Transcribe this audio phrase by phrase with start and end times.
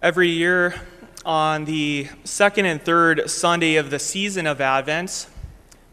[0.00, 0.80] Every year,
[1.24, 5.26] on the second and third Sunday of the season of Advent,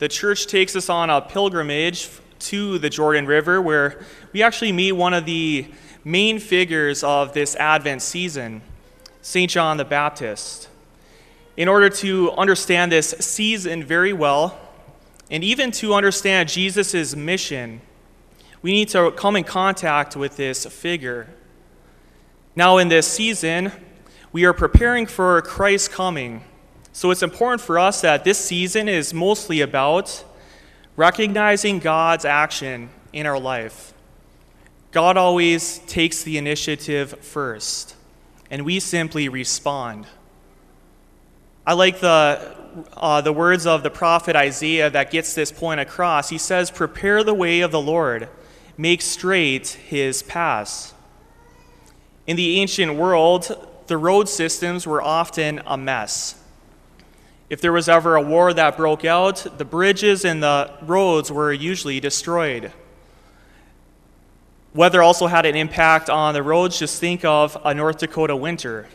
[0.00, 2.10] the church takes us on a pilgrimage
[2.40, 5.68] to the Jordan River where we actually meet one of the
[6.02, 8.62] main figures of this Advent season,
[9.20, 9.48] St.
[9.48, 10.68] John the Baptist.
[11.56, 14.58] In order to understand this season very well,
[15.30, 17.80] and even to understand Jesus' mission,
[18.62, 21.28] we need to come in contact with this figure.
[22.56, 23.70] Now, in this season,
[24.32, 26.42] we are preparing for Christ's coming.
[26.92, 30.24] So it's important for us that this season is mostly about
[30.96, 33.92] recognizing God's action in our life.
[34.90, 37.94] God always takes the initiative first,
[38.50, 40.06] and we simply respond.
[41.66, 42.56] I like the,
[42.96, 46.30] uh, the words of the prophet Isaiah that gets this point across.
[46.30, 48.28] He says, Prepare the way of the Lord,
[48.78, 50.94] make straight his paths.
[52.26, 56.42] In the ancient world, the road systems were often a mess.
[57.50, 61.52] If there was ever a war that broke out, the bridges and the roads were
[61.52, 62.72] usually destroyed.
[64.72, 66.78] Weather also had an impact on the roads.
[66.78, 68.88] Just think of a North Dakota winter.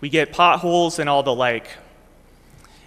[0.00, 1.66] We get potholes and all the like.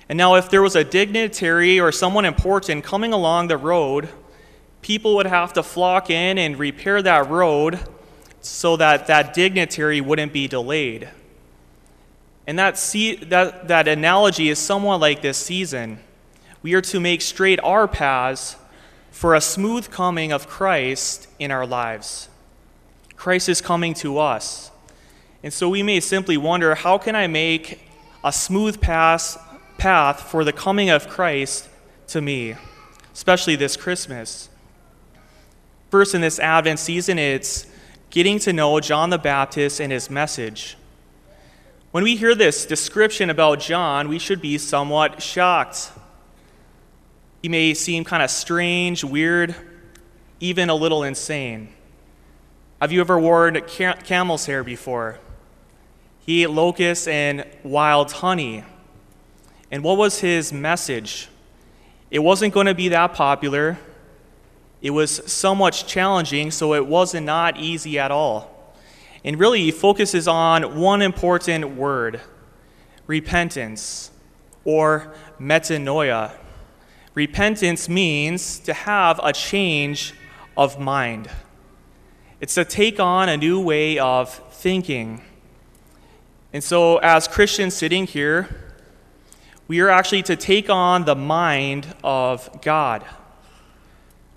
[0.08, 4.08] And now, if there was a dignitary or someone important coming along the road,
[4.82, 7.82] people would have to flock in and repair that road
[8.40, 11.10] so that that dignitary wouldn't be delayed.
[12.50, 12.78] And that,
[13.30, 16.00] that, that analogy is somewhat like this season.
[16.64, 18.56] We are to make straight our paths
[19.12, 22.28] for a smooth coming of Christ in our lives.
[23.16, 24.72] Christ is coming to us.
[25.44, 27.88] And so we may simply wonder how can I make
[28.24, 29.38] a smooth path,
[29.78, 31.70] path for the coming of Christ
[32.08, 32.56] to me,
[33.14, 34.50] especially this Christmas?
[35.92, 37.68] First, in this Advent season, it's
[38.10, 40.78] getting to know John the Baptist and his message.
[41.92, 45.92] When we hear this description about John, we should be somewhat shocked.
[47.42, 49.56] He may seem kind of strange, weird,
[50.40, 51.70] even a little insane.
[52.80, 53.60] Have you ever worn
[54.04, 55.18] camel's hair before?
[56.20, 58.64] He ate locusts and wild honey.
[59.72, 61.28] And what was his message?
[62.12, 63.80] It wasn't going to be that popular.
[64.80, 68.59] It was somewhat challenging, so it wasn't not easy at all.
[69.24, 72.22] And really, focuses on one important word
[73.08, 74.12] repentance
[74.64, 76.32] or metanoia.
[77.16, 80.14] Repentance means to have a change
[80.56, 81.30] of mind,
[82.40, 85.22] it's to take on a new way of thinking.
[86.52, 88.48] And so, as Christians sitting here,
[89.68, 93.06] we are actually to take on the mind of God.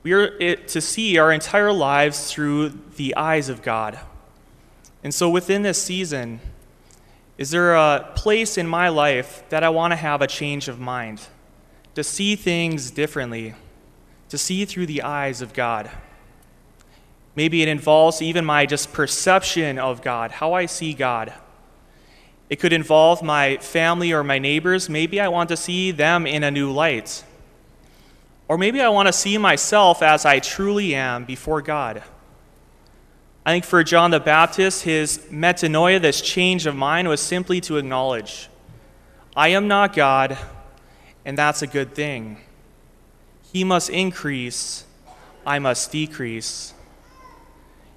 [0.02, 3.98] We are to see our entire lives through the eyes of God.
[5.02, 6.40] And so within this season,
[7.38, 10.78] is there a place in my life that I want to have a change of
[10.78, 11.20] mind?
[11.94, 13.54] To see things differently,
[14.28, 15.90] to see through the eyes of God.
[17.34, 21.32] Maybe it involves even my just perception of God, how I see God.
[22.48, 24.88] It could involve my family or my neighbors.
[24.88, 27.24] Maybe I want to see them in a new light.
[28.48, 32.02] Or maybe I want to see myself as I truly am before God.
[33.44, 37.76] I think for John the Baptist, his metanoia, this change of mind, was simply to
[37.76, 38.48] acknowledge
[39.34, 40.38] I am not God,
[41.24, 42.38] and that's a good thing.
[43.52, 44.84] He must increase,
[45.44, 46.72] I must decrease.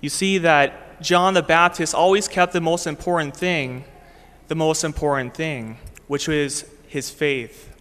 [0.01, 3.83] You see that John the Baptist always kept the most important thing,
[4.47, 7.71] the most important thing, which was his faith.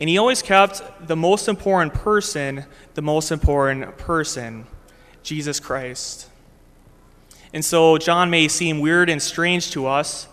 [0.00, 4.66] And he always kept the most important person, the most important person,
[5.22, 6.28] Jesus Christ.
[7.52, 10.26] And so John may seem weird and strange to us,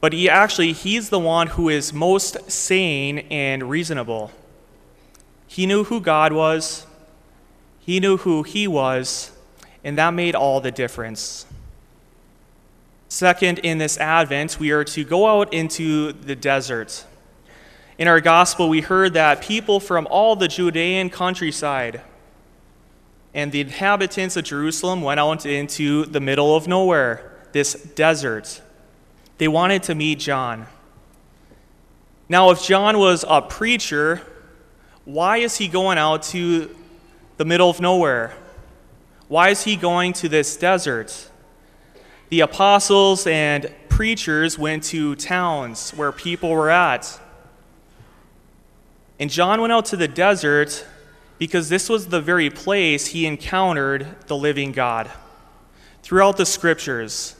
[0.00, 4.32] but he actually he's the one who is most sane and reasonable.
[5.46, 6.86] He knew who God was,
[7.80, 9.32] he knew who he was,
[9.84, 11.46] and that made all the difference.
[13.08, 17.04] Second, in this Advent, we are to go out into the desert.
[17.98, 22.00] In our gospel, we heard that people from all the Judean countryside
[23.32, 28.60] and the inhabitants of Jerusalem went out into the middle of nowhere, this desert.
[29.38, 30.66] They wanted to meet John.
[32.28, 34.22] Now, if John was a preacher,
[35.04, 36.74] why is he going out to
[37.36, 38.34] the middle of nowhere?
[39.28, 41.28] Why is he going to this desert?
[42.28, 47.18] The apostles and preachers went to towns where people were at.
[49.18, 50.86] And John went out to the desert
[51.40, 55.10] because this was the very place he encountered the living God.
[56.02, 57.34] Throughout the scriptures,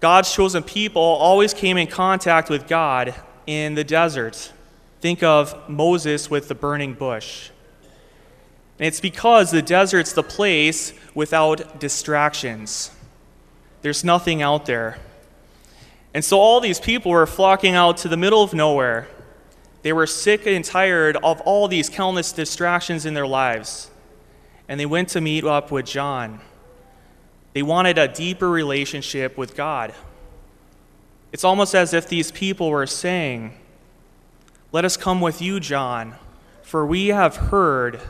[0.00, 3.14] God's chosen people always came in contact with God
[3.46, 4.52] in the desert.
[5.00, 7.50] Think of Moses with the burning bush.
[8.80, 12.90] And it's because the desert's the place without distractions.
[13.82, 14.98] There's nothing out there.
[16.12, 19.06] And so all these people were flocking out to the middle of nowhere.
[19.82, 23.90] They were sick and tired of all these countless distractions in their lives.
[24.68, 26.40] And they went to meet up with John.
[27.52, 29.92] They wanted a deeper relationship with God.
[31.32, 33.54] It's almost as if these people were saying,
[34.70, 36.14] Let us come with you, John,
[36.62, 38.00] for we have heard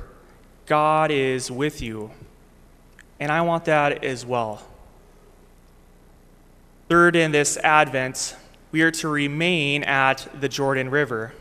[0.66, 2.10] God is with you.
[3.18, 4.62] And I want that as well.
[6.88, 8.36] Third, in this Advent,
[8.72, 11.32] we are to remain at the Jordan River.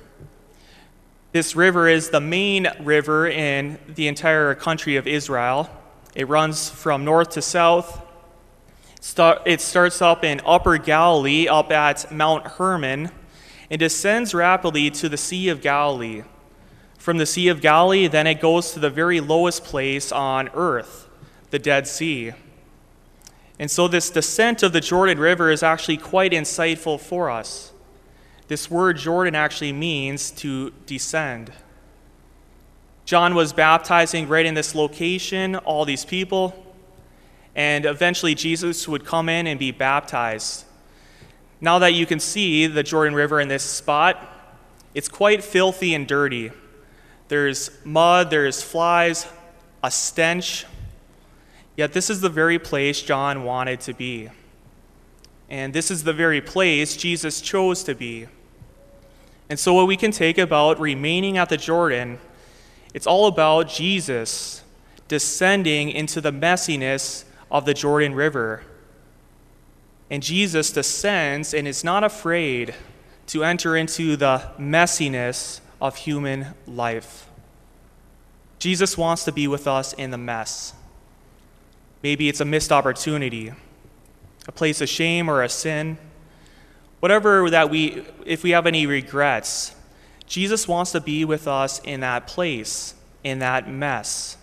[1.34, 5.70] This river is the main river in the entire country of Israel.
[6.14, 8.02] It runs from north to south.
[9.46, 13.12] It starts up in Upper Galilee, up at Mount Hermon,
[13.70, 16.24] and descends rapidly to the Sea of Galilee.
[16.98, 21.08] From the Sea of Galilee, then it goes to the very lowest place on earth,
[21.50, 22.34] the Dead Sea.
[23.58, 27.71] And so, this descent of the Jordan River is actually quite insightful for us.
[28.52, 31.54] This word Jordan actually means to descend.
[33.06, 36.54] John was baptizing right in this location, all these people,
[37.56, 40.66] and eventually Jesus would come in and be baptized.
[41.62, 44.22] Now that you can see the Jordan River in this spot,
[44.94, 46.52] it's quite filthy and dirty.
[47.30, 49.28] There's mud, there's flies,
[49.82, 50.66] a stench,
[51.78, 54.28] Yet this is the very place John wanted to be.
[55.50, 58.28] And this is the very place Jesus chose to be.
[59.52, 62.20] And so, what we can take about remaining at the Jordan,
[62.94, 64.64] it's all about Jesus
[65.10, 68.64] descending into the messiness of the Jordan River.
[70.10, 72.76] And Jesus descends and is not afraid
[73.28, 77.28] to enter into the messiness of human life.
[78.58, 80.74] Jesus wants to be with us in the mess.
[82.02, 83.52] Maybe it's a missed opportunity,
[84.48, 85.98] a place of shame or a sin.
[87.02, 89.76] Whatever that we, if we have any regrets,
[90.28, 92.94] Jesus wants to be with us in that place,
[93.24, 94.38] in that mess.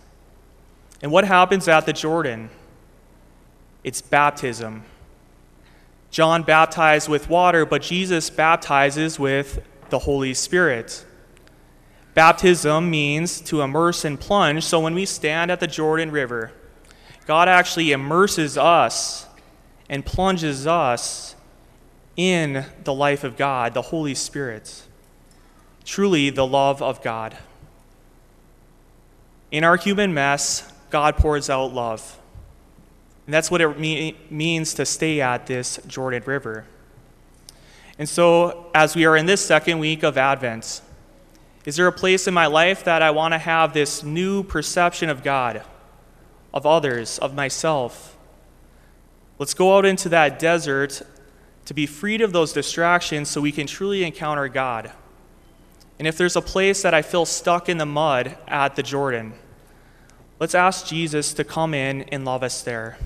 [1.01, 2.51] And what happens at the Jordan?
[3.85, 4.83] It's baptism.
[6.11, 11.07] John baptized with water, but Jesus baptizes with the Holy Spirit.
[12.15, 16.51] Baptism means to immerse and plunge, so when we stand at the Jordan River,
[17.25, 19.27] God actually immerses us
[19.89, 21.37] and plunges us
[22.19, 24.83] in the life of God, the Holy Spirit.
[25.87, 27.39] Truly, the love of God.
[29.51, 32.19] In our human mess, God pours out love.
[33.25, 36.67] And that's what it me- means to stay at this Jordan River.
[37.99, 40.83] And so, as we are in this second week of Advent,
[41.65, 45.09] is there a place in my life that I want to have this new perception
[45.09, 45.65] of God?
[46.53, 48.17] of others, of myself.
[49.39, 51.03] Let's go out into that desert
[51.69, 54.91] to be freed of those distractions so we can truly encounter God.
[55.99, 59.35] And if there's a place that I feel stuck in the mud at the Jordan,
[60.41, 62.97] let's ask Jesus to come in and love us there.